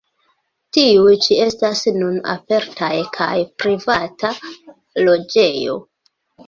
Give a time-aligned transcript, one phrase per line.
[0.77, 4.35] Tiuj ĉi estas nun apartaj kaj privata
[5.09, 5.81] loĝejo.